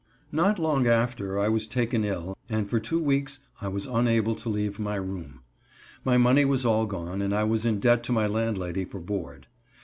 Not 0.31 0.57
long 0.57 0.87
after 0.87 1.37
I 1.39 1.47
was 1.47 1.67
taken 1.67 2.03
ill, 2.03 2.35
and 2.49 2.67
for 2.67 2.79
two 2.79 2.97
weeks 2.99 3.41
I 3.61 3.67
was 3.67 3.85
unable 3.85 4.33
to 4.33 4.49
leave 4.49 4.79
my 4.79 4.95
room. 4.95 5.41
My 6.03 6.17
money 6.17 6.43
was 6.43 6.65
all 6.65 6.87
gone 6.87 7.21
and 7.21 7.35
I 7.35 7.43
was 7.43 7.67
in 7.67 7.79
debt 7.79 8.01
to 8.05 8.11
my 8.11 8.25
landlady 8.25 8.83
for 8.83 8.99
board. 8.99 9.45